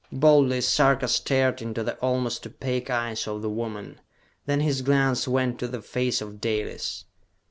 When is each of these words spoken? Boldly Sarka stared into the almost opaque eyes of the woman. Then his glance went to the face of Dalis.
Boldly 0.11 0.61
Sarka 0.61 1.07
stared 1.07 1.61
into 1.61 1.83
the 1.83 1.93
almost 1.97 2.47
opaque 2.47 2.89
eyes 2.89 3.27
of 3.27 3.43
the 3.43 3.51
woman. 3.51 4.01
Then 4.47 4.61
his 4.61 4.81
glance 4.81 5.27
went 5.27 5.59
to 5.59 5.67
the 5.67 5.83
face 5.83 6.21
of 6.21 6.41
Dalis. 6.41 7.05